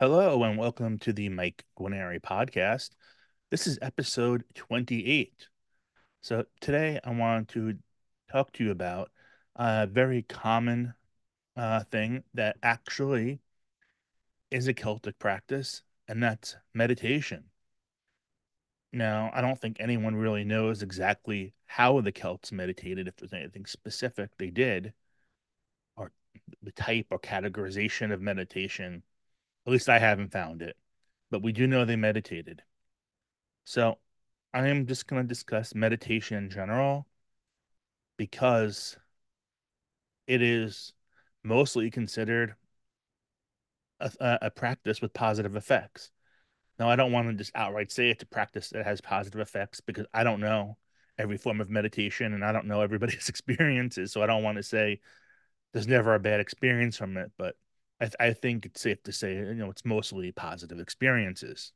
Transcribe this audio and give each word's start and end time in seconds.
Hello 0.00 0.44
and 0.44 0.56
welcome 0.56 0.98
to 1.00 1.12
the 1.12 1.28
Mike 1.28 1.62
Guarneri 1.78 2.22
podcast. 2.22 2.92
This 3.50 3.66
is 3.66 3.78
episode 3.82 4.44
28. 4.54 5.46
So 6.22 6.46
today 6.62 6.98
I 7.04 7.10
want 7.10 7.48
to 7.48 7.74
talk 8.32 8.50
to 8.54 8.64
you 8.64 8.70
about 8.70 9.10
a 9.56 9.86
very 9.86 10.22
common 10.22 10.94
uh, 11.54 11.84
thing 11.92 12.24
that 12.32 12.56
actually 12.62 13.40
is 14.50 14.68
a 14.68 14.72
Celtic 14.72 15.18
practice, 15.18 15.82
and 16.08 16.22
that's 16.22 16.56
meditation. 16.72 17.44
Now, 18.94 19.30
I 19.34 19.42
don't 19.42 19.60
think 19.60 19.76
anyone 19.80 20.16
really 20.16 20.44
knows 20.44 20.82
exactly 20.82 21.52
how 21.66 22.00
the 22.00 22.10
Celts 22.10 22.52
meditated, 22.52 23.06
if 23.06 23.16
there's 23.16 23.34
anything 23.34 23.66
specific 23.66 24.30
they 24.38 24.48
did, 24.48 24.94
or 25.94 26.10
the 26.62 26.72
type 26.72 27.08
or 27.10 27.18
categorization 27.18 28.14
of 28.14 28.22
meditation 28.22 29.02
at 29.66 29.72
least 29.72 29.88
I 29.88 29.98
haven't 29.98 30.32
found 30.32 30.62
it, 30.62 30.76
but 31.30 31.42
we 31.42 31.52
do 31.52 31.66
know 31.66 31.84
they 31.84 31.96
meditated. 31.96 32.62
So 33.64 33.98
I 34.52 34.68
am 34.68 34.86
just 34.86 35.06
going 35.06 35.22
to 35.22 35.28
discuss 35.28 35.74
meditation 35.74 36.36
in 36.38 36.50
general 36.50 37.06
because 38.16 38.96
it 40.26 40.42
is 40.42 40.92
mostly 41.42 41.90
considered 41.90 42.54
a, 44.00 44.38
a, 44.42 44.50
practice 44.50 45.00
with 45.00 45.12
positive 45.12 45.56
effects. 45.56 46.10
Now, 46.78 46.88
I 46.88 46.96
don't 46.96 47.12
want 47.12 47.28
to 47.28 47.34
just 47.34 47.52
outright 47.54 47.92
say 47.92 48.10
it's 48.10 48.22
a 48.22 48.26
practice 48.26 48.70
that 48.70 48.86
has 48.86 49.00
positive 49.00 49.40
effects 49.40 49.80
because 49.80 50.06
I 50.14 50.24
don't 50.24 50.40
know 50.40 50.78
every 51.18 51.36
form 51.36 51.60
of 51.60 51.68
meditation 51.68 52.32
and 52.32 52.44
I 52.44 52.52
don't 52.52 52.66
know 52.66 52.80
everybody's 52.80 53.28
experiences. 53.30 54.12
So 54.12 54.22
I 54.22 54.26
don't 54.26 54.42
want 54.42 54.56
to 54.56 54.62
say 54.62 55.00
there's 55.72 55.88
never 55.88 56.14
a 56.14 56.20
bad 56.20 56.40
experience 56.40 56.96
from 56.96 57.16
it. 57.16 57.30
But 57.36 57.56
I, 58.00 58.04
th- 58.04 58.16
I 58.18 58.32
think 58.32 58.66
it's 58.66 58.80
safe 58.80 59.02
to 59.04 59.12
say, 59.12 59.34
you 59.34 59.54
know, 59.54 59.70
it's 59.70 59.84
mostly 59.84 60.32
positive 60.32 60.78
experiences. 60.80 61.72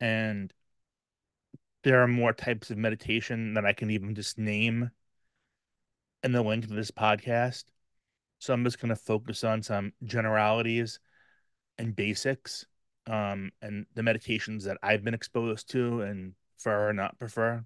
And 0.00 0.52
there 1.82 2.02
are 2.02 2.08
more 2.08 2.32
types 2.32 2.70
of 2.70 2.78
meditation 2.78 3.54
that 3.54 3.66
I 3.66 3.74
can 3.74 3.90
even 3.90 4.14
just 4.14 4.38
name 4.38 4.90
in 6.22 6.32
the 6.32 6.42
link 6.42 6.66
to 6.66 6.74
this 6.74 6.90
podcast. 6.90 7.64
So 8.38 8.52
I'm 8.54 8.64
just 8.64 8.80
going 8.80 8.88
to 8.88 8.96
focus 8.96 9.44
on 9.44 9.62
some 9.62 9.92
generalities 10.04 10.98
and 11.78 11.94
basics 11.94 12.66
um, 13.06 13.52
and 13.60 13.86
the 13.94 14.02
meditations 14.02 14.64
that 14.64 14.78
I've 14.82 15.04
been 15.04 15.14
exposed 15.14 15.70
to 15.70 16.00
and 16.02 16.32
prefer 16.56 16.88
or 16.88 16.92
not 16.94 17.18
prefer. 17.18 17.64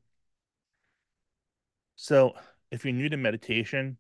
So 1.95 2.35
if 2.71 2.85
you're 2.85 2.95
new 2.95 3.09
to 3.09 3.17
meditation, 3.17 3.99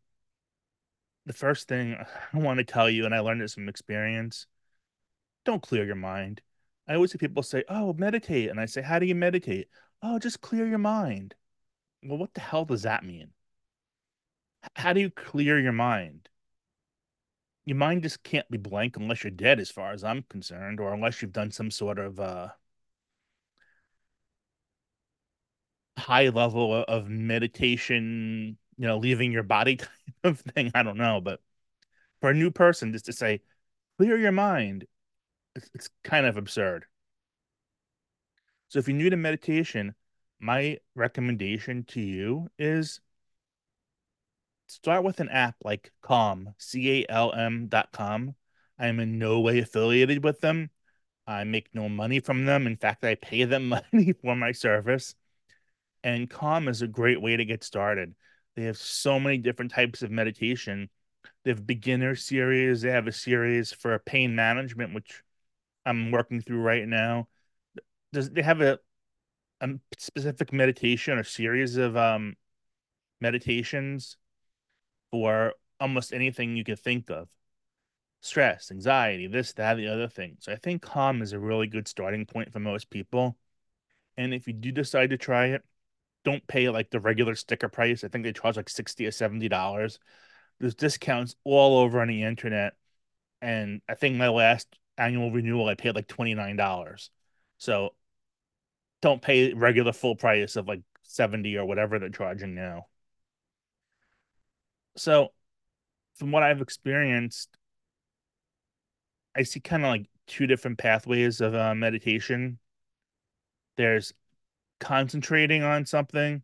the 1.28 1.34
first 1.34 1.68
thing 1.68 1.96
I 2.32 2.38
want 2.38 2.58
to 2.58 2.64
tell 2.64 2.90
you, 2.90 3.04
and 3.04 3.14
I 3.14 3.20
learned 3.20 3.40
this 3.40 3.54
from 3.54 3.68
experience, 3.68 4.46
don't 5.44 5.62
clear 5.62 5.84
your 5.84 5.94
mind. 5.94 6.42
I 6.88 6.94
always 6.94 7.12
see 7.12 7.18
people 7.18 7.42
say, 7.42 7.64
"Oh, 7.68 7.92
meditate," 7.92 8.50
and 8.50 8.58
I 8.60 8.66
say, 8.66 8.82
"How 8.82 8.98
do 8.98 9.06
you 9.06 9.14
meditate?" 9.14 9.68
"Oh, 10.02 10.18
just 10.18 10.40
clear 10.40 10.66
your 10.66 10.78
mind." 10.78 11.34
Well, 12.02 12.18
what 12.18 12.34
the 12.34 12.40
hell 12.40 12.64
does 12.64 12.82
that 12.82 13.04
mean? 13.04 13.32
How 14.76 14.92
do 14.92 15.00
you 15.00 15.10
clear 15.10 15.58
your 15.60 15.72
mind? 15.72 16.28
Your 17.66 17.76
mind 17.76 18.02
just 18.02 18.22
can't 18.22 18.50
be 18.50 18.58
blank 18.58 18.96
unless 18.96 19.22
you're 19.24 19.30
dead, 19.30 19.60
as 19.60 19.70
far 19.70 19.92
as 19.92 20.02
I'm 20.04 20.22
concerned, 20.24 20.80
or 20.80 20.92
unless 20.94 21.20
you've 21.22 21.32
done 21.32 21.50
some 21.50 21.70
sort 21.70 21.98
of 21.98 22.18
uh, 22.18 22.48
high 25.98 26.28
level 26.30 26.84
of 26.88 27.08
meditation 27.08 28.56
you 28.78 28.86
know, 28.86 28.98
leaving 28.98 29.32
your 29.32 29.42
body 29.42 29.76
type 29.76 29.88
of 30.24 30.40
thing. 30.40 30.70
I 30.74 30.82
don't 30.82 30.96
know, 30.96 31.20
but 31.20 31.40
for 32.20 32.30
a 32.30 32.34
new 32.34 32.50
person, 32.50 32.92
just 32.92 33.06
to 33.06 33.12
say, 33.12 33.42
clear 33.98 34.18
your 34.18 34.32
mind, 34.32 34.86
it's, 35.54 35.70
it's 35.74 35.90
kind 36.04 36.26
of 36.26 36.36
absurd. 36.36 36.86
So 38.68 38.78
if 38.78 38.88
you're 38.88 38.96
new 38.96 39.10
to 39.10 39.16
meditation, 39.16 39.94
my 40.40 40.78
recommendation 40.94 41.84
to 41.88 42.00
you 42.00 42.48
is 42.58 43.00
start 44.68 45.02
with 45.02 45.20
an 45.20 45.30
app 45.30 45.56
like 45.64 45.90
Calm, 46.02 46.54
C 46.58 47.02
A 47.02 47.06
L 47.08 47.32
M 47.32 47.66
dot 47.68 47.90
com. 47.92 48.34
I 48.78 48.86
am 48.86 49.00
in 49.00 49.18
no 49.18 49.40
way 49.40 49.58
affiliated 49.58 50.22
with 50.22 50.40
them. 50.40 50.70
I 51.26 51.44
make 51.44 51.74
no 51.74 51.88
money 51.88 52.20
from 52.20 52.44
them. 52.44 52.66
In 52.66 52.76
fact, 52.76 53.04
I 53.04 53.16
pay 53.16 53.44
them 53.44 53.68
money 53.92 54.12
for 54.12 54.36
my 54.36 54.52
service. 54.52 55.14
And 56.04 56.30
Calm 56.30 56.68
is 56.68 56.82
a 56.82 56.86
great 56.86 57.20
way 57.20 57.36
to 57.36 57.44
get 57.44 57.64
started. 57.64 58.14
They 58.58 58.64
have 58.64 58.76
so 58.76 59.20
many 59.20 59.38
different 59.38 59.70
types 59.70 60.02
of 60.02 60.10
meditation. 60.10 60.90
They 61.44 61.52
have 61.52 61.64
beginner 61.64 62.16
series. 62.16 62.80
They 62.80 62.90
have 62.90 63.06
a 63.06 63.12
series 63.12 63.70
for 63.72 63.96
pain 64.00 64.34
management, 64.34 64.94
which 64.94 65.22
I'm 65.86 66.10
working 66.10 66.40
through 66.40 66.62
right 66.62 66.84
now. 66.84 67.28
Does 68.12 68.30
they 68.30 68.42
have 68.42 68.60
a, 68.60 68.80
a 69.60 69.68
specific 69.96 70.52
meditation 70.52 71.16
or 71.16 71.22
series 71.22 71.76
of 71.76 71.96
um 71.96 72.34
meditations 73.20 74.16
for 75.12 75.52
almost 75.78 76.12
anything 76.12 76.56
you 76.56 76.64
could 76.64 76.80
think 76.80 77.10
of? 77.10 77.28
Stress, 78.22 78.72
anxiety, 78.72 79.28
this, 79.28 79.52
that, 79.52 79.76
the 79.76 79.86
other 79.86 80.08
thing. 80.08 80.36
So 80.40 80.50
I 80.50 80.56
think 80.56 80.82
calm 80.82 81.22
is 81.22 81.32
a 81.32 81.38
really 81.38 81.68
good 81.68 81.86
starting 81.86 82.26
point 82.26 82.52
for 82.52 82.58
most 82.58 82.90
people. 82.90 83.36
And 84.16 84.34
if 84.34 84.48
you 84.48 84.52
do 84.52 84.72
decide 84.72 85.10
to 85.10 85.16
try 85.16 85.46
it, 85.46 85.62
don't 86.24 86.46
pay 86.46 86.68
like 86.68 86.90
the 86.90 87.00
regular 87.00 87.34
sticker 87.34 87.68
price. 87.68 88.04
I 88.04 88.08
think 88.08 88.24
they 88.24 88.32
charge 88.32 88.56
like 88.56 88.68
60 88.68 89.06
or 89.06 89.10
70 89.10 89.48
dollars. 89.48 89.98
There's 90.60 90.74
discounts 90.74 91.36
all 91.44 91.78
over 91.78 92.00
on 92.00 92.08
the 92.08 92.22
internet. 92.24 92.74
And 93.40 93.80
I 93.88 93.94
think 93.94 94.16
my 94.16 94.28
last 94.28 94.66
annual 94.96 95.30
renewal 95.30 95.68
I 95.68 95.74
paid 95.74 95.94
like 95.94 96.08
$29. 96.08 97.10
So 97.58 97.94
don't 99.00 99.22
pay 99.22 99.52
regular 99.54 99.92
full 99.92 100.16
price 100.16 100.56
of 100.56 100.66
like 100.66 100.82
70 101.04 101.56
or 101.56 101.64
whatever 101.64 101.98
they're 101.98 102.08
charging 102.10 102.54
now. 102.54 102.86
So 104.96 105.32
from 106.16 106.32
what 106.32 106.42
I've 106.42 106.60
experienced, 106.60 107.56
I 109.36 109.44
see 109.44 109.60
kind 109.60 109.84
of 109.84 109.90
like 109.90 110.06
two 110.26 110.46
different 110.46 110.78
pathways 110.78 111.40
of 111.40 111.54
uh, 111.54 111.74
meditation. 111.74 112.58
There's 113.76 114.12
concentrating 114.80 115.62
on 115.62 115.86
something 115.86 116.42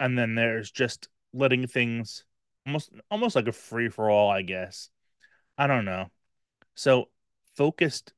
and 0.00 0.18
then 0.18 0.34
there's 0.34 0.70
just 0.70 1.08
letting 1.32 1.66
things 1.66 2.24
almost 2.66 2.90
almost 3.10 3.36
like 3.36 3.48
a 3.48 3.52
free 3.52 3.88
for 3.88 4.10
all 4.10 4.30
i 4.30 4.42
guess. 4.42 4.90
I 5.58 5.66
don't 5.66 5.86
know. 5.86 6.10
So 6.74 7.08
focused 7.56 8.12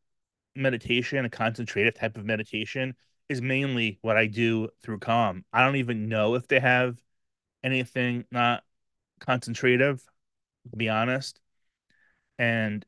meditation 0.57 1.25
a 1.25 1.31
concentrative 1.31 1.95
type 1.95 2.17
of 2.17 2.25
meditation 2.25 2.97
is 3.29 3.41
mainly 3.41 3.99
what 4.03 4.17
i 4.17 4.27
do 4.27 4.69
through 4.83 4.99
calm. 4.99 5.45
I 5.53 5.65
don't 5.65 5.77
even 5.77 6.09
know 6.09 6.35
if 6.35 6.49
they 6.49 6.61
have 6.61 7.01
anything 7.63 8.25
not 8.33 8.65
concentrative 9.21 10.03
to 10.71 10.77
be 10.77 10.89
honest. 10.89 11.41
And 12.39 12.85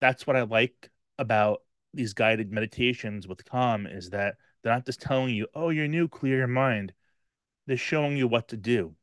that's 0.00 0.26
what 0.26 0.36
i 0.36 0.42
like 0.42 0.90
about 1.18 1.62
these 1.94 2.12
guided 2.12 2.52
meditations 2.52 3.26
with 3.26 3.44
calm 3.44 3.86
is 3.86 4.10
that 4.10 4.36
they're 4.66 4.74
not 4.74 4.84
just 4.84 5.00
telling 5.00 5.32
you, 5.32 5.46
oh, 5.54 5.70
you're 5.70 5.86
new, 5.86 6.08
clear 6.08 6.38
your 6.38 6.48
mind. 6.48 6.92
They're 7.68 7.76
showing 7.76 8.16
you 8.16 8.26
what 8.26 8.48
to 8.48 8.56
do. 8.56 8.96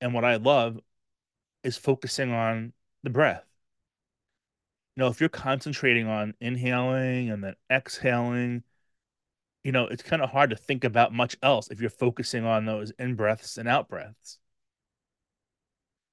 And 0.00 0.14
what 0.14 0.24
I 0.24 0.36
love 0.36 0.80
is 1.62 1.76
focusing 1.76 2.32
on 2.32 2.72
the 3.02 3.10
breath. 3.10 3.44
You 4.96 5.02
know, 5.02 5.08
if 5.08 5.20
you're 5.20 5.28
concentrating 5.28 6.08
on 6.08 6.32
inhaling 6.40 7.28
and 7.28 7.44
then 7.44 7.54
exhaling, 7.70 8.62
you 9.62 9.72
know, 9.72 9.88
it's 9.88 10.02
kind 10.02 10.22
of 10.22 10.30
hard 10.30 10.48
to 10.50 10.56
think 10.56 10.84
about 10.84 11.12
much 11.12 11.36
else 11.42 11.68
if 11.70 11.82
you're 11.82 11.90
focusing 11.90 12.46
on 12.46 12.64
those 12.64 12.90
in 12.98 13.14
breaths 13.14 13.58
and 13.58 13.68
out 13.68 13.90
breaths. 13.90 14.38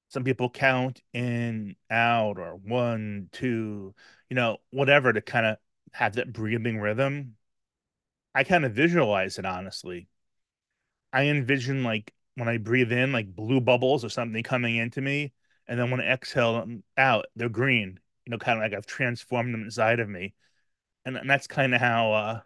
Some 0.09 0.25
people 0.25 0.49
count 0.49 1.01
in, 1.13 1.77
out, 1.89 2.39
or 2.39 2.59
one, 2.61 3.29
two, 3.31 3.95
you 4.29 4.35
know, 4.35 4.57
whatever 4.71 5.13
to 5.13 5.21
kind 5.21 5.45
of 5.45 5.57
have 5.93 6.15
that 6.15 6.33
breathing 6.33 6.77
rhythm. 6.77 7.37
I 8.35 8.43
kind 8.43 8.65
of 8.65 8.73
visualize 8.73 9.39
it 9.39 9.45
honestly. 9.45 10.07
I 11.13 11.25
envision 11.27 11.83
like 11.83 12.13
when 12.35 12.49
I 12.49 12.57
breathe 12.57 12.91
in, 12.91 13.11
like 13.11 13.35
blue 13.35 13.61
bubbles 13.61 14.03
or 14.03 14.09
something 14.09 14.43
coming 14.43 14.75
into 14.75 15.01
me, 15.01 15.33
and 15.67 15.79
then 15.79 15.89
when 15.89 16.01
I 16.01 16.11
exhale 16.11 16.59
them 16.59 16.83
out, 16.97 17.25
they're 17.35 17.49
green. 17.49 17.99
You 18.25 18.31
know, 18.31 18.37
kind 18.37 18.57
of 18.59 18.63
like 18.63 18.77
I've 18.77 18.85
transformed 18.85 19.53
them 19.53 19.63
inside 19.63 19.99
of 19.99 20.09
me, 20.09 20.33
and, 21.05 21.17
and 21.17 21.29
that's 21.29 21.47
kind 21.47 21.75
of 21.75 21.81
how 21.81 22.13
uh, 22.13 22.41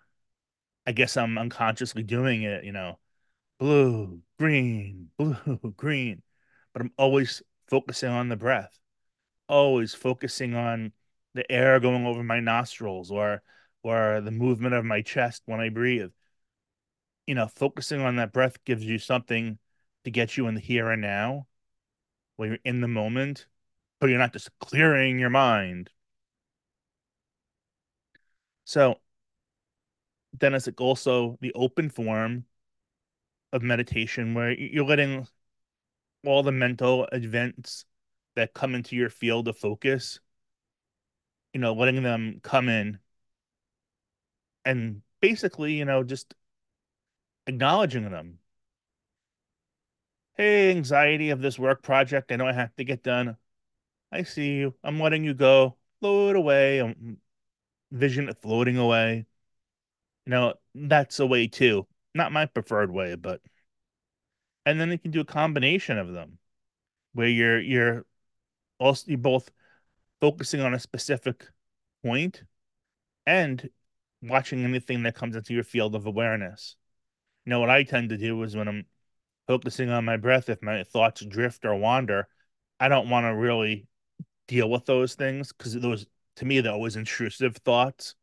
I 0.88 0.92
guess 0.94 1.18
I'm 1.18 1.38
unconsciously 1.38 2.04
doing 2.04 2.44
it. 2.44 2.64
You 2.66 2.74
know, 2.74 3.00
blue, 3.60 4.22
green, 4.40 5.12
blue, 5.18 5.74
green, 5.78 6.24
but 6.74 6.82
I'm 6.84 6.94
always 6.98 7.44
focusing 7.70 8.10
on 8.12 8.30
the 8.30 8.38
breath, 8.38 8.78
always 9.50 9.94
focusing 9.96 10.56
on 10.56 10.94
the 11.36 11.50
air 11.52 11.80
going 11.80 12.06
over 12.06 12.24
my 12.24 12.40
nostrils 12.40 13.12
or 13.12 13.44
or 13.84 14.22
the 14.22 14.32
movement 14.32 14.74
of 14.74 14.86
my 14.86 15.02
chest 15.02 15.44
when 15.46 15.60
I 15.60 15.70
breathe. 15.70 16.12
You 17.28 17.36
know, 17.36 17.48
focusing 17.48 18.02
on 18.02 18.16
that 18.18 18.34
breath 18.34 18.64
gives 18.66 18.84
you 18.84 18.98
something 18.98 19.60
to 20.04 20.12
get 20.12 20.38
you 20.38 20.48
in 20.48 20.56
the 20.56 20.62
here 20.62 20.90
and 20.90 21.02
now, 21.02 21.48
where 22.36 22.50
you're 22.50 22.58
in 22.66 22.82
the 22.82 22.88
moment, 22.88 23.46
but 24.00 24.10
you're 24.10 24.20
not 24.20 24.34
just 24.34 24.50
clearing 24.60 25.20
your 25.20 25.30
mind. 25.30 25.90
So 28.66 29.00
then 30.40 30.54
it's 30.54 30.68
like 30.68 30.80
also 30.80 31.38
the 31.42 31.54
open 31.54 31.90
form 31.90 32.46
of 33.52 33.64
meditation 33.64 34.34
where 34.34 34.52
you're 34.52 34.86
letting 34.86 35.28
all 36.26 36.44
the 36.44 36.52
mental 36.52 37.06
events 37.12 37.86
that 38.36 38.54
come 38.54 38.76
into 38.76 38.96
your 38.96 39.10
field 39.10 39.48
of 39.48 39.58
focus, 39.58 40.20
you 41.54 41.60
know, 41.60 41.74
letting 41.74 42.04
them 42.04 42.40
come 42.44 42.70
in 42.70 43.00
and 44.66 45.02
basically, 45.22 45.74
you 45.74 45.86
know, 45.86 46.04
just 46.04 46.34
acknowledging 47.48 48.10
them. 48.10 48.40
Hey, 50.36 50.72
anxiety 50.72 51.32
of 51.32 51.42
this 51.42 51.60
work 51.60 51.84
project, 51.84 52.32
I 52.32 52.38
know 52.38 52.48
I 52.48 52.54
have 52.54 52.76
to 52.78 52.84
get 52.86 53.04
done. 53.04 53.38
I 54.12 54.24
see 54.24 54.56
you. 54.56 54.76
I'm 54.84 55.00
letting 55.00 55.24
you 55.24 55.34
go. 55.34 55.78
Float 56.00 56.36
away. 56.36 56.80
I'm 56.80 57.18
vision 57.92 58.32
floating 58.42 58.78
away. 58.78 59.26
You 60.26 60.32
know, 60.32 60.54
that's 60.76 61.20
a 61.20 61.26
way 61.26 61.48
too. 61.48 61.88
Not 62.16 62.32
my 62.32 62.46
preferred 62.46 62.92
way, 62.92 63.16
but 63.16 63.42
and 64.66 64.80
then 64.80 64.92
you 64.92 65.00
can 65.00 65.12
do 65.12 65.22
a 65.22 65.26
combination 65.26 65.98
of 65.98 66.14
them 66.14 66.38
where 67.14 67.28
you're 67.28 67.60
you're 67.60 68.06
also 68.80 69.06
you're 69.08 69.18
both 69.18 69.52
focusing 70.22 70.62
on 70.62 70.74
a 70.74 70.80
specific 70.80 71.46
point 72.04 72.44
and 73.26 73.70
watching 74.22 74.64
anything 74.64 75.04
that 75.04 75.16
comes 75.16 75.36
into 75.36 75.54
your 75.54 75.64
field 75.64 75.96
of 75.96 76.06
awareness. 76.06 76.76
You 77.46 77.52
know, 77.52 77.60
what 77.60 77.70
I 77.70 77.84
tend 77.84 78.10
to 78.10 78.18
do 78.18 78.42
is 78.44 78.56
when 78.56 78.68
I'm 78.68 78.86
focusing 79.48 79.90
on 79.90 80.06
my 80.06 80.18
breath, 80.18 80.50
if 80.50 80.62
my 80.62 80.84
thoughts 80.84 81.24
drift 81.26 81.66
or 81.66 81.76
wander, 81.76 82.28
I 82.80 82.88
don't 82.90 83.10
want 83.10 83.26
to 83.26 83.36
really 83.36 83.88
deal 84.48 84.70
with 84.70 84.86
those 84.86 85.16
things 85.16 85.52
because 85.52 85.74
those, 85.74 86.06
to 86.38 86.46
me, 86.46 86.62
they're 86.62 86.72
always 86.72 86.96
intrusive 86.96 87.58
thoughts. 87.58 88.16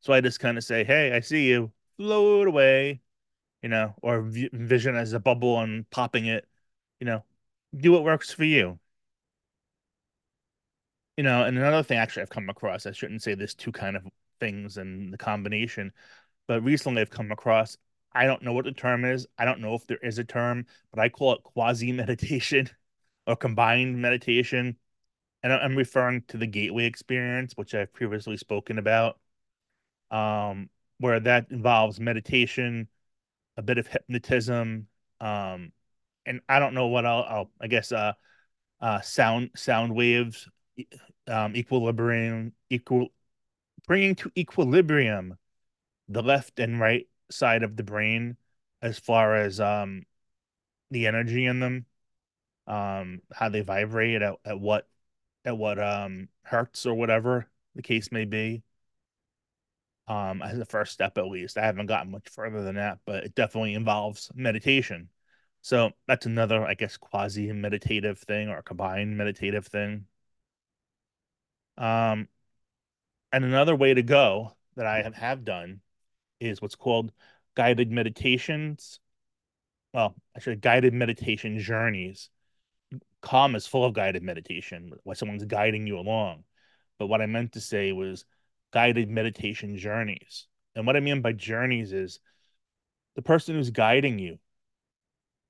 So 0.00 0.12
I 0.12 0.20
just 0.20 0.40
kind 0.40 0.56
of 0.58 0.64
say, 0.64 0.84
hey, 0.84 1.12
I 1.12 1.20
see 1.20 1.48
you, 1.48 1.72
float 1.96 2.46
away, 2.48 3.00
you 3.62 3.68
know, 3.68 3.94
or 4.02 4.22
vision 4.22 4.94
as 4.94 5.12
a 5.12 5.20
bubble 5.20 5.58
and 5.60 5.88
popping 5.90 6.26
it, 6.26 6.46
you 7.00 7.06
know, 7.06 7.24
do 7.76 7.92
what 7.92 8.04
works 8.04 8.32
for 8.32 8.44
you. 8.44 8.78
You 11.16 11.24
know, 11.24 11.44
and 11.44 11.56
another 11.56 11.82
thing 11.82 11.98
actually 11.98 12.22
I've 12.22 12.30
come 12.30 12.48
across, 12.48 12.86
I 12.86 12.92
shouldn't 12.92 13.22
say 13.22 13.34
this 13.34 13.54
two 13.54 13.72
kind 13.72 13.96
of 13.96 14.06
things 14.40 14.76
and 14.76 15.12
the 15.12 15.18
combination, 15.18 15.92
but 16.48 16.62
recently 16.62 17.02
I've 17.02 17.10
come 17.10 17.32
across, 17.32 17.76
I 18.12 18.26
don't 18.26 18.42
know 18.42 18.52
what 18.52 18.64
the 18.64 18.72
term 18.72 19.04
is. 19.04 19.26
I 19.38 19.44
don't 19.44 19.60
know 19.60 19.74
if 19.74 19.86
there 19.86 19.98
is 20.02 20.18
a 20.18 20.24
term, 20.24 20.66
but 20.92 21.00
I 21.00 21.08
call 21.08 21.34
it 21.34 21.42
quasi 21.42 21.92
meditation 21.92 22.70
or 23.26 23.36
combined 23.36 24.00
meditation. 24.00 24.76
And 25.42 25.52
I'm 25.52 25.76
referring 25.76 26.22
to 26.28 26.38
the 26.38 26.46
gateway 26.46 26.86
experience, 26.86 27.52
which 27.56 27.74
I've 27.74 27.92
previously 27.92 28.36
spoken 28.36 28.78
about, 28.78 29.18
um, 30.10 30.70
where 30.98 31.20
that 31.20 31.50
involves 31.50 32.00
meditation, 32.00 32.88
a 33.56 33.62
bit 33.62 33.78
of 33.78 33.86
hypnotism, 33.86 34.88
um, 35.20 35.72
and 36.26 36.40
I 36.48 36.58
don't 36.58 36.74
know 36.74 36.88
what 36.88 37.06
I'll, 37.06 37.22
I'll 37.22 37.50
I 37.60 37.68
guess 37.68 37.92
uh, 37.92 38.14
uh, 38.80 39.00
sound 39.00 39.50
sound 39.56 39.94
waves, 39.94 40.48
um, 41.28 41.56
equilibrium, 41.56 42.52
equal 42.70 43.08
bringing 43.86 44.14
to 44.16 44.30
equilibrium 44.36 45.38
the 46.08 46.22
left 46.22 46.58
and 46.60 46.80
right 46.80 47.08
side 47.30 47.62
of 47.62 47.76
the 47.76 47.82
brain 47.82 48.36
as 48.82 48.98
far 48.98 49.34
as 49.36 49.60
um 49.60 50.02
the 50.90 51.06
energy 51.06 51.46
in 51.46 51.60
them 51.60 51.86
um 52.66 53.20
how 53.32 53.48
they 53.48 53.60
vibrate 53.60 54.22
at, 54.22 54.34
at 54.44 54.60
what 54.60 54.88
at 55.44 55.56
what 55.56 55.78
um 55.78 56.28
hertz 56.42 56.86
or 56.86 56.94
whatever 56.94 57.48
the 57.74 57.82
case 57.82 58.10
may 58.12 58.24
be. 58.24 58.62
Um 60.08 60.40
as 60.42 60.58
a 60.58 60.64
first 60.64 60.92
step 60.92 61.18
at 61.18 61.26
least. 61.26 61.58
I 61.58 61.64
haven't 61.66 61.86
gotten 61.86 62.12
much 62.12 62.28
further 62.28 62.62
than 62.62 62.76
that 62.76 62.98
but 63.06 63.24
it 63.24 63.34
definitely 63.34 63.74
involves 63.74 64.30
meditation. 64.34 65.08
So 65.62 65.90
that's 66.06 66.26
another 66.26 66.64
i 66.64 66.74
guess 66.74 66.96
quasi 66.96 67.52
meditative 67.52 68.18
thing 68.20 68.48
or 68.48 68.62
combined 68.62 69.16
meditative 69.16 69.66
thing. 69.66 70.06
Um 71.78 72.28
and 73.32 73.44
another 73.44 73.76
way 73.76 73.94
to 73.94 74.02
go 74.02 74.56
that 74.76 74.86
I 74.86 75.02
have, 75.02 75.14
have 75.14 75.44
done 75.44 75.80
is 76.40 76.60
what's 76.60 76.74
called 76.74 77.12
guided 77.54 77.90
meditations. 77.90 79.00
Well, 79.92 80.14
actually, 80.36 80.56
guided 80.56 80.94
meditation 80.94 81.58
journeys. 81.58 82.30
Calm 83.22 83.56
is 83.56 83.66
full 83.66 83.84
of 83.84 83.94
guided 83.94 84.22
meditation, 84.22 84.92
where 85.02 85.16
someone's 85.16 85.44
guiding 85.44 85.86
you 85.86 85.98
along. 85.98 86.44
But 86.98 87.06
what 87.06 87.20
I 87.20 87.26
meant 87.26 87.52
to 87.52 87.60
say 87.60 87.92
was 87.92 88.24
guided 88.72 89.10
meditation 89.10 89.76
journeys. 89.76 90.46
And 90.74 90.86
what 90.86 90.96
I 90.96 91.00
mean 91.00 91.22
by 91.22 91.32
journeys 91.32 91.92
is 91.92 92.20
the 93.16 93.22
person 93.22 93.54
who's 93.54 93.70
guiding 93.70 94.18
you 94.18 94.38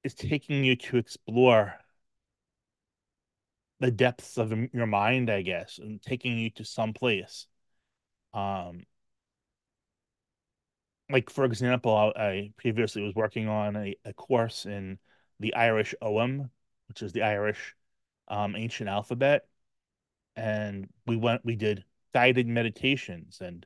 is 0.05 0.15
taking 0.15 0.65
you 0.65 0.77
to 0.77 0.99
explore 0.99 1.75
the 3.81 3.91
depths 3.91 4.39
of 4.39 4.55
your 4.73 4.87
mind, 4.87 5.29
I 5.29 5.43
guess, 5.43 5.79
and 5.79 6.01
taking 6.01 6.39
you 6.39 6.51
to 6.51 6.65
some 6.65 6.95
place 6.95 7.47
um, 8.37 8.83
like 11.11 11.31
for 11.31 11.45
example, 11.45 11.95
I, 11.95 12.23
I 12.23 12.53
previously 12.59 13.03
was 13.03 13.15
working 13.15 13.49
on 13.49 13.77
a, 13.77 13.97
a 14.05 14.13
course 14.13 14.67
in 14.67 14.99
the 15.41 15.55
Irish 15.55 15.95
Ogham, 16.03 16.51
which 16.89 17.03
is 17.03 17.13
the 17.13 17.23
Irish 17.23 17.75
um, 18.29 18.57
ancient 18.57 18.89
alphabet, 18.89 19.47
and 20.37 20.89
we 21.07 21.17
went 21.17 21.45
we 21.45 21.57
did 21.57 21.85
guided 22.13 22.47
meditations, 22.47 23.41
and 23.41 23.65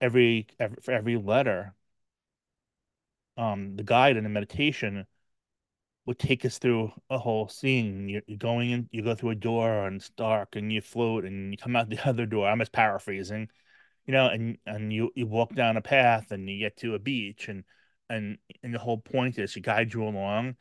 every, 0.00 0.48
every 0.58 0.78
for 0.82 0.92
every 0.92 1.16
letter, 1.16 1.74
um, 3.36 3.76
the 3.76 3.84
guide 3.84 4.16
and 4.16 4.24
the 4.26 4.30
meditation 4.30 5.06
would 6.06 6.18
take 6.18 6.44
us 6.44 6.58
through 6.58 6.92
a 7.10 7.18
whole 7.18 7.48
scene. 7.48 8.08
You're, 8.08 8.22
you're 8.26 8.38
going 8.38 8.70
in, 8.70 8.88
you 8.92 9.02
go 9.02 9.14
through 9.14 9.30
a 9.30 9.34
door 9.34 9.86
and 9.86 9.96
it's 9.96 10.10
dark, 10.10 10.56
and 10.56 10.72
you 10.72 10.80
float, 10.80 11.24
and 11.24 11.52
you 11.52 11.58
come 11.58 11.76
out 11.76 11.88
the 11.90 11.98
other 12.08 12.26
door. 12.26 12.48
I'm 12.48 12.58
just 12.58 12.72
paraphrasing 12.72 13.48
you 14.06 14.12
know, 14.12 14.28
and 14.28 14.58
and 14.66 14.92
you 14.92 15.10
you 15.14 15.26
walk 15.26 15.54
down 15.54 15.76
a 15.76 15.82
path 15.82 16.30
and 16.30 16.48
you 16.48 16.58
get 16.58 16.76
to 16.78 16.94
a 16.94 16.98
beach 16.98 17.48
and 17.48 17.64
and 18.08 18.38
and 18.62 18.74
the 18.74 18.78
whole 18.78 18.98
point 18.98 19.38
is 19.38 19.54
to 19.54 19.60
guide 19.60 19.94
you 19.94 20.04
along, 20.04 20.56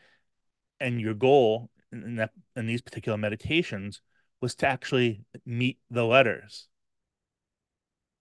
and 0.80 1.02
your 1.02 1.14
goal 1.14 1.70
in 1.92 2.16
that 2.16 2.32
in 2.56 2.68
these 2.68 2.82
particular 2.82 3.18
meditations 3.18 4.02
was 4.42 4.56
to 4.56 4.68
actually 4.68 5.26
meet 5.46 5.80
the 5.90 6.06
letters, 6.06 6.68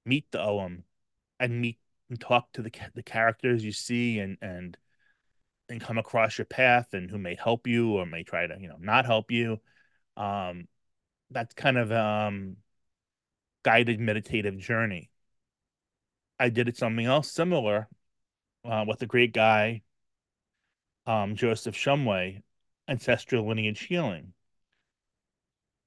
meet 0.05 0.31
the 0.33 0.39
Ogham, 0.39 0.85
and 1.41 1.61
meet 1.61 1.79
and 2.11 2.21
talk 2.21 2.53
to 2.53 2.63
the 2.63 2.71
the 2.95 3.03
characters 3.03 3.65
you 3.65 3.73
see 3.73 4.19
and 4.19 4.39
and 4.43 4.77
and 5.69 5.81
come 5.81 5.99
across 5.99 6.39
your 6.39 6.45
path 6.45 6.95
and 6.95 7.11
who 7.11 7.19
may 7.19 7.35
help 7.35 7.67
you 7.67 7.93
or 7.97 8.07
may 8.07 8.23
try 8.25 8.47
to 8.47 8.57
you 8.61 8.69
know 8.69 8.79
not 8.81 9.07
help 9.07 9.31
you. 9.31 9.61
Um, 10.17 10.69
that's 11.31 11.55
kind 11.55 11.79
of 11.79 11.93
um 11.93 12.57
guided 13.65 14.01
meditative 14.01 14.59
journey. 14.59 15.12
I 16.43 16.49
did 16.49 16.77
something 16.77 17.07
else 17.07 17.31
similar 17.31 17.87
uh, 18.65 18.85
with 18.89 18.99
the 18.99 19.07
great 19.07 19.33
guy, 19.33 19.83
um, 21.07 21.37
Joseph 21.37 21.77
Shumway, 21.77 22.43
ancestral 22.89 23.47
lineage 23.47 23.79
healing. 23.79 24.33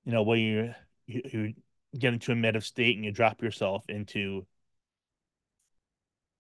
You 0.06 0.14
know, 0.14 0.24
where 0.24 0.38
you, 0.38 0.74
you, 1.08 1.22
you 1.26 1.54
get 2.00 2.14
into 2.14 2.32
a 2.32 2.36
meditative 2.36 2.64
state 2.64 2.96
and 2.96 3.04
you 3.04 3.12
drop 3.12 3.44
yourself 3.44 3.84
into 3.90 4.48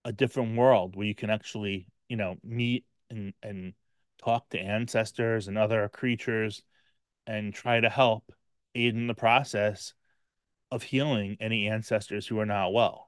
a 0.05 0.13
different 0.13 0.55
world 0.55 0.95
where 0.95 1.07
you 1.07 1.15
can 1.15 1.29
actually, 1.29 1.85
you 2.07 2.15
know, 2.15 2.37
meet 2.41 2.85
and 3.09 3.33
and 3.43 3.73
talk 4.23 4.47
to 4.51 4.57
ancestors 4.57 5.49
and 5.49 5.57
other 5.57 5.89
creatures 5.89 6.63
and 7.27 7.53
try 7.53 7.81
to 7.81 7.89
help 7.89 8.31
aid 8.75 8.95
in 8.95 9.07
the 9.07 9.13
process 9.13 9.93
of 10.71 10.83
healing 10.83 11.35
any 11.41 11.67
ancestors 11.67 12.25
who 12.25 12.39
are 12.39 12.45
not 12.45 12.71
well. 12.71 13.04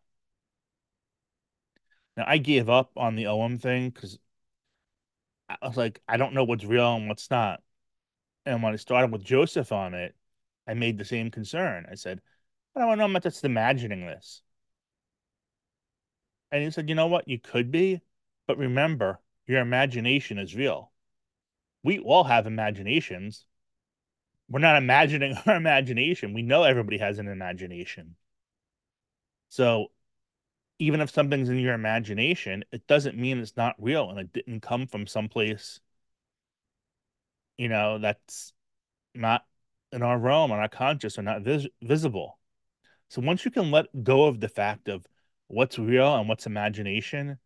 Now 2.17 2.25
I 2.27 2.39
gave 2.39 2.67
up 2.67 2.91
on 2.97 3.15
the 3.15 3.27
Ogham 3.27 3.59
thing 3.59 3.91
because 3.91 4.17
I 5.49 5.67
was 5.67 5.77
like, 5.77 6.01
I 6.07 6.17
don't 6.17 6.33
know 6.33 6.43
what's 6.43 6.65
real 6.65 6.95
and 6.95 7.07
what's 7.07 7.29
not. 7.29 7.61
And 8.45 8.63
when 8.63 8.73
I 8.73 8.77
started 8.77 9.11
with 9.11 9.23
Joseph 9.23 9.71
on 9.71 9.93
it, 9.93 10.15
I 10.67 10.73
made 10.73 10.97
the 10.97 11.05
same 11.05 11.31
concern. 11.31 11.85
I 11.89 11.95
said, 11.95 12.21
I 12.75 12.81
don't 12.81 12.97
know, 12.97 13.05
I'm 13.05 13.21
just 13.21 13.45
imagining 13.45 14.05
this. 14.05 14.41
And 16.51 16.63
he 16.63 16.71
said, 16.71 16.89
you 16.89 16.95
know 16.95 17.07
what? 17.07 17.27
You 17.27 17.39
could 17.39 17.71
be, 17.71 18.01
but 18.47 18.57
remember, 18.57 19.19
your 19.45 19.61
imagination 19.61 20.37
is 20.37 20.55
real. 20.55 20.91
We 21.83 21.99
all 21.99 22.23
have 22.23 22.47
imaginations. 22.47 23.45
We're 24.49 24.59
not 24.59 24.77
imagining 24.77 25.35
our 25.45 25.55
imagination. 25.55 26.33
We 26.33 26.41
know 26.41 26.63
everybody 26.63 26.97
has 26.97 27.19
an 27.19 27.27
imagination. 27.27 28.15
So 29.49 29.91
even 30.79 31.01
if 31.01 31.09
something's 31.09 31.49
in 31.49 31.57
your 31.59 31.73
imagination, 31.73 32.63
it 32.71 32.85
doesn't 32.87 33.17
mean 33.17 33.39
it's 33.39 33.57
not 33.57 33.75
real 33.79 34.09
and 34.09 34.19
it 34.19 34.33
didn't 34.33 34.61
come 34.61 34.87
from 34.87 35.07
someplace, 35.07 35.79
you 37.57 37.69
know, 37.69 37.97
that's 37.99 38.53
not 39.15 39.45
in 39.91 40.03
our 40.03 40.17
realm 40.17 40.51
or 40.51 40.57
not 40.59 40.71
conscious 40.71 41.17
or 41.17 41.23
not 41.23 41.41
vis 41.41 41.67
visible. 41.81 42.39
So 43.09 43.21
once 43.21 43.45
you 43.45 43.51
can 43.51 43.71
let 43.71 44.03
go 44.03 44.25
of 44.25 44.39
the 44.39 44.49
fact 44.49 44.89
of 44.89 45.05
what's 45.47 45.79
real 45.79 46.15
and 46.15 46.27
what's 46.29 46.45
imagination 46.45 47.39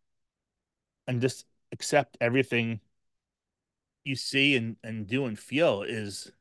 and 1.08 1.22
just 1.22 1.46
accept 1.72 2.18
everything 2.20 2.82
you 4.04 4.16
see 4.16 4.56
and, 4.56 4.78
and 4.84 5.08
do 5.08 5.26
and 5.26 5.38
feel 5.38 5.84
is 5.84 6.32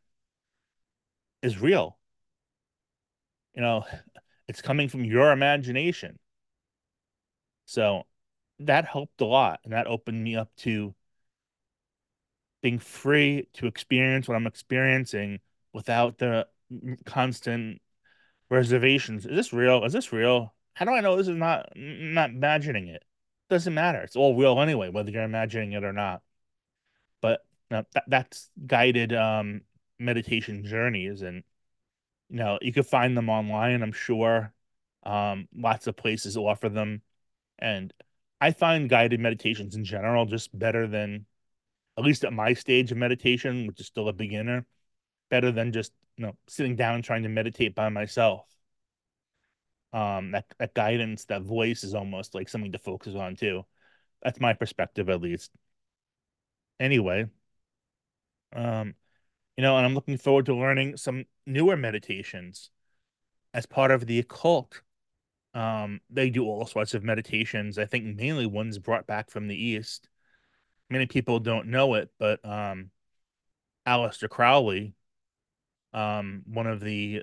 is 1.43 1.59
real. 1.61 1.99
You 3.55 3.63
know, 3.63 3.85
it's 4.49 4.63
coming 4.63 4.89
from 4.89 5.05
your 5.05 5.33
imagination. 5.33 6.19
So 7.71 8.03
that 8.59 8.85
helped 8.85 9.21
a 9.21 9.25
lot 9.25 9.61
and 9.63 9.73
that 9.73 9.87
opened 9.87 10.25
me 10.25 10.35
up 10.35 10.51
to 10.57 10.93
being 12.63 12.81
free 12.81 13.47
to 13.55 13.69
experience 13.69 14.27
what 14.27 14.35
I'm 14.35 14.49
experiencing 14.49 15.39
without 15.73 16.19
the 16.19 16.49
constant 17.07 17.81
reservations. 18.51 19.25
Is 19.25 19.37
this 19.37 19.53
real? 19.53 19.85
Is 19.85 19.93
this 19.93 20.13
real? 20.13 20.53
How 20.75 20.85
do 20.85 20.91
I 20.91 21.01
know 21.01 21.17
this 21.17 21.29
is 21.29 21.37
not 21.37 21.69
not 21.77 22.31
imagining 22.31 22.89
it? 22.89 23.05
Doesn't 23.49 23.73
matter. 23.73 24.01
It's 24.01 24.17
all 24.17 24.37
real 24.37 24.61
anyway, 24.61 24.89
whether 24.89 25.13
you're 25.13 25.23
imagining 25.23 25.71
it 25.71 25.85
or 25.85 25.93
not. 25.93 26.23
But 27.21 27.45
you 27.71 27.85
that, 27.93 28.05
that's 28.09 28.51
guided 28.67 29.13
um, 29.13 29.61
meditation 30.01 30.65
journeys, 30.65 31.23
and 31.23 31.45
you 32.31 32.37
know 32.39 32.59
you 32.61 32.73
can 32.73 32.83
find 32.83 33.17
them 33.17 33.29
online. 33.29 33.81
I'm 33.83 33.93
sure 33.93 34.53
um, 35.05 35.47
lots 35.55 35.87
of 35.87 35.97
places 35.97 36.37
offer 36.37 36.69
them, 36.69 37.03
and 37.61 37.93
I 38.41 38.53
find 38.53 38.89
guided 38.89 39.21
meditations 39.21 39.77
in 39.77 39.85
general 39.85 40.27
just 40.27 40.57
better 40.59 40.87
than, 40.87 41.27
at 41.99 42.05
least 42.05 42.25
at 42.25 42.33
my 42.33 42.55
stage 42.55 42.91
of 42.93 42.99
meditation, 42.99 43.67
which 43.67 43.81
is 43.81 43.87
still 43.87 44.09
a 44.09 44.13
beginner, 44.13 44.67
better 45.31 45.53
than 45.53 45.73
just 45.73 45.93
you 46.17 46.27
know 46.27 46.37
sitting 46.49 46.77
down 46.77 47.03
trying 47.03 47.23
to 47.25 47.29
meditate 47.29 47.75
by 47.75 47.89
myself. 47.89 48.47
Um, 49.93 50.33
that 50.33 50.47
that 50.59 50.75
guidance, 50.75 51.25
that 51.27 51.43
voice 51.43 51.85
is 51.85 51.95
almost 51.95 52.35
like 52.35 52.49
something 52.49 52.73
to 52.73 52.79
focus 52.79 53.15
on 53.15 53.37
too. 53.37 53.65
That's 54.23 54.41
my 54.41 54.53
perspective, 54.55 55.09
at 55.09 55.21
least. 55.21 55.51
Anyway, 56.79 57.27
um, 58.55 58.95
you 59.57 59.63
know, 59.63 59.77
and 59.77 59.87
I'm 59.87 59.95
looking 59.95 60.19
forward 60.19 60.47
to 60.47 60.55
learning 60.55 60.97
some 60.97 61.25
newer 61.47 61.77
meditations 61.77 62.71
as 63.53 63.67
part 63.67 63.91
of 63.91 64.07
the 64.07 64.19
occult. 64.19 64.83
Um, 65.53 66.01
they 66.09 66.31
do 66.31 66.45
all 66.45 66.67
sorts 66.67 66.95
of 66.95 67.03
meditations. 67.03 67.79
I 67.79 67.85
think 67.87 68.17
mainly 68.17 68.47
ones 68.47 68.79
brought 68.79 69.07
back 69.07 69.31
from 69.31 69.49
the 69.49 69.57
East. 69.57 70.09
Many 70.89 71.07
people 71.07 71.41
don't 71.41 71.69
know 71.69 71.95
it, 71.95 72.11
but 72.19 72.45
um, 72.45 72.91
Aleister 73.87 74.29
Crowley, 74.29 74.95
um, 75.93 76.43
one 76.47 76.67
of 76.67 76.81
the 76.81 77.23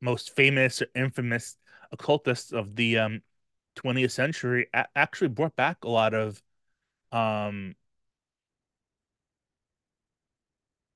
most 0.00 0.34
famous 0.34 0.80
or 0.80 0.86
infamous 0.94 1.56
occultists 1.92 2.52
of 2.52 2.76
the 2.76 2.98
um, 2.98 3.22
20th 3.76 4.12
century, 4.12 4.68
a- 4.72 4.86
actually 4.96 5.28
brought 5.28 5.56
back 5.56 5.84
a 5.84 5.88
lot 5.88 6.14
of 6.14 6.42
um, 7.12 7.74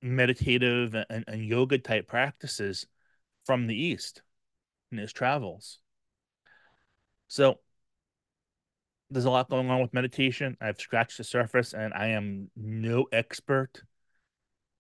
meditative 0.03 0.95
and, 0.95 1.25
and 1.27 1.45
yoga 1.45 1.79
type 1.79 2.07
practices 2.07 2.87
from 3.45 3.67
the 3.67 3.77
East 3.77 4.23
in 4.93 4.99
his 4.99 5.13
travels. 5.13 5.79
So 7.29 7.59
there's 9.11 9.25
a 9.25 9.31
lot 9.31 9.51
going 9.51 9.71
on 9.71 9.81
with 9.81 9.93
meditation. 9.93 10.57
I've 10.61 10.81
scratched 10.81 11.19
the 11.19 11.25
surface 11.25 11.75
and 11.75 11.93
I 11.93 12.09
am 12.09 12.51
no 12.57 13.07
expert. 13.13 13.83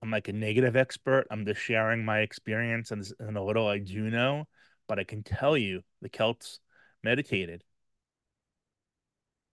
I'm 0.03 0.11
like 0.11 0.29
a 0.29 0.33
negative 0.33 0.75
expert. 0.75 1.27
I'm 1.31 1.45
just 1.47 1.61
sharing 1.61 2.05
my 2.05 2.21
experience 2.21 2.91
and, 2.91 3.07
and 3.21 3.37
a 3.37 3.43
little 3.43 3.69
I 3.69 3.79
do 3.79 4.11
know, 4.11 4.47
but 4.89 4.99
I 4.99 5.05
can 5.05 5.23
tell 5.23 5.57
you 5.57 5.83
the 6.01 6.09
Celts 6.09 6.61
meditated. 7.03 7.63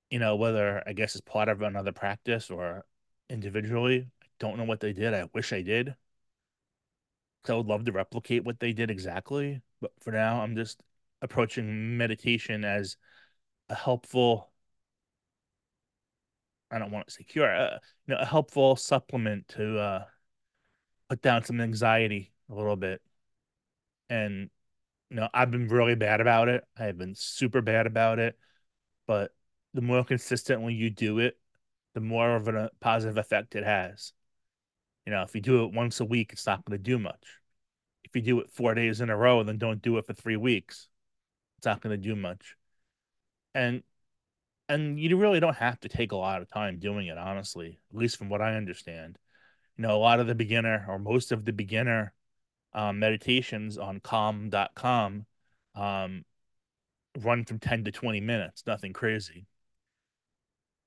You 0.09 0.19
know, 0.19 0.35
whether 0.35 0.83
I 0.87 0.93
guess 0.93 1.15
it's 1.15 1.21
part 1.21 1.49
of 1.49 1.61
another 1.61 1.91
practice 1.91 2.49
or 2.49 2.85
individually, 3.29 4.07
I 4.23 4.25
don't 4.39 4.57
know 4.57 4.63
what 4.63 4.79
they 4.79 4.93
did. 4.93 5.13
I 5.13 5.29
wish 5.33 5.53
I 5.53 5.61
did. 5.61 5.95
I 7.49 7.53
would 7.53 7.65
love 7.67 7.83
to 7.85 7.91
replicate 7.91 8.45
what 8.45 8.59
they 8.61 8.71
did 8.73 8.89
exactly. 8.89 9.61
But 9.81 9.91
for 10.01 10.11
now, 10.11 10.41
I'm 10.41 10.55
just 10.55 10.83
approaching 11.21 11.97
meditation 11.97 12.63
as 12.63 12.97
a 13.69 13.75
helpful 13.75 14.51
I 16.71 16.77
don't 16.77 16.91
want 16.91 17.07
to 17.07 17.13
say 17.13 17.23
cure, 17.23 17.53
uh, 17.53 17.79
you 18.07 18.13
know, 18.13 18.19
a 18.19 18.25
helpful 18.25 18.75
supplement 18.75 19.47
to 19.49 19.79
uh, 19.79 20.05
put 21.09 21.21
down 21.21 21.43
some 21.43 21.59
anxiety 21.61 22.31
a 22.49 22.55
little 22.55 22.75
bit. 22.75 23.01
And 24.09 24.49
you 25.09 25.17
know, 25.17 25.29
I've 25.33 25.51
been 25.51 25.67
really 25.67 25.95
bad 25.95 26.21
about 26.21 26.49
it. 26.49 26.63
I've 26.77 26.97
been 26.97 27.15
super 27.15 27.61
bad 27.61 27.87
about 27.87 28.19
it. 28.19 28.37
But 29.07 29.31
the 29.73 29.81
more 29.81 30.03
consistently 30.03 30.73
you 30.73 30.91
do 30.91 31.19
it, 31.19 31.37
the 31.95 32.01
more 32.01 32.35
of 32.35 32.47
a 32.47 32.69
positive 32.79 33.17
effect 33.17 33.55
it 33.55 33.63
has. 33.63 34.13
You 35.05 35.13
know, 35.13 35.23
if 35.23 35.33
you 35.33 35.41
do 35.41 35.63
it 35.63 35.73
once 35.73 35.99
a 35.99 36.05
week, 36.05 36.31
it's 36.33 36.45
not 36.45 36.63
going 36.65 36.77
to 36.77 36.83
do 36.83 36.99
much. 36.99 37.23
If 38.09 38.15
you 38.15 38.21
do 38.21 38.39
it 38.39 38.51
four 38.51 38.73
days 38.73 39.01
in 39.01 39.09
a 39.09 39.17
row, 39.17 39.39
and 39.39 39.47
then 39.47 39.57
don't 39.57 39.81
do 39.81 39.97
it 39.97 40.07
for 40.07 40.13
three 40.13 40.37
weeks. 40.37 40.87
It's 41.57 41.65
not 41.65 41.81
going 41.81 41.99
to 41.99 42.07
do 42.07 42.15
much. 42.15 42.55
And 43.53 43.83
and 44.67 44.99
you 44.99 45.17
really 45.17 45.39
don't 45.39 45.55
have 45.55 45.79
to 45.81 45.89
take 45.89 46.11
a 46.11 46.15
lot 46.15 46.41
of 46.41 46.47
time 46.47 46.79
doing 46.79 47.07
it, 47.07 47.17
honestly, 47.17 47.79
at 47.91 47.97
least 47.97 48.17
from 48.17 48.29
what 48.29 48.41
I 48.41 48.55
understand. 48.55 49.17
You 49.75 49.83
know, 49.83 49.95
a 49.95 49.97
lot 49.97 50.19
of 50.19 50.27
the 50.27 50.35
beginner 50.35 50.85
or 50.87 50.99
most 50.99 51.31
of 51.31 51.43
the 51.43 51.53
beginner 51.53 52.13
um, 52.73 52.99
meditations 52.99 53.77
on 53.77 53.99
calm.com 53.99 55.25
um, 55.75 56.25
run 57.17 57.45
from 57.45 57.59
10 57.59 57.85
to 57.85 57.91
20 57.91 58.21
minutes, 58.21 58.63
nothing 58.67 58.93
crazy. 58.93 59.47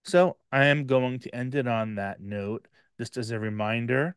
So 0.05 0.37
I 0.51 0.67
am 0.67 0.87
going 0.87 1.19
to 1.21 1.35
end 1.35 1.55
it 1.55 1.67
on 1.67 1.97
that 1.97 2.21
note. 2.21 2.69
Just 2.99 3.17
as 3.17 3.31
a 3.31 3.39
reminder, 3.39 4.17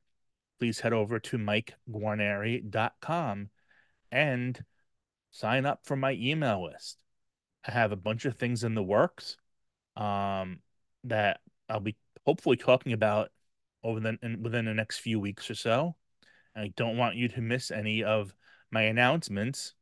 please 0.59 0.79
head 0.79 0.93
over 0.93 1.19
to 1.19 1.37
mikeguarneri.com 1.37 3.49
and 4.11 4.63
sign 5.31 5.65
up 5.65 5.79
for 5.83 5.95
my 5.95 6.13
email 6.13 6.65
list. 6.65 6.97
I 7.67 7.71
have 7.71 7.91
a 7.91 7.97
bunch 7.97 8.25
of 8.25 8.35
things 8.35 8.63
in 8.63 8.75
the 8.75 8.83
works 8.83 9.37
um, 9.95 10.59
that 11.03 11.39
I'll 11.67 11.79
be 11.79 11.95
hopefully 12.25 12.57
talking 12.57 12.93
about 12.93 13.31
over 13.83 13.99
the 13.99 14.17
in, 14.21 14.43
within 14.43 14.65
the 14.65 14.73
next 14.73 14.99
few 14.99 15.19
weeks 15.19 15.49
or 15.49 15.55
so. 15.55 15.95
I 16.55 16.71
don't 16.75 16.97
want 16.97 17.15
you 17.15 17.27
to 17.29 17.41
miss 17.41 17.71
any 17.71 18.03
of 18.03 18.33
my 18.71 18.83
announcements. 18.83 19.73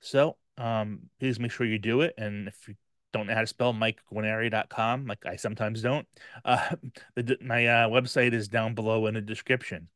So 0.00 0.36
um, 0.58 1.10
please 1.20 1.38
make 1.38 1.52
sure 1.52 1.66
you 1.66 1.78
do 1.78 2.00
it. 2.00 2.14
And 2.18 2.48
if 2.48 2.68
you 2.68 2.74
don't 3.16 3.26
know 3.26 3.34
how 3.34 3.40
to 3.40 3.46
spell 3.46 3.72
MikeGuarneri.com, 3.74 5.06
like 5.06 5.26
I 5.26 5.36
sometimes 5.36 5.82
don't, 5.82 6.06
uh, 6.44 6.76
the, 7.14 7.38
my 7.40 7.66
uh, 7.66 7.88
website 7.88 8.32
is 8.32 8.48
down 8.48 8.74
below 8.74 9.06
in 9.06 9.14
the 9.14 9.20
description. 9.20 9.88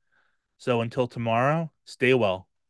So 0.59 0.81
until 0.83 1.07
tomorrow, 1.07 1.73
stay 1.85 2.15
well. 2.15 2.50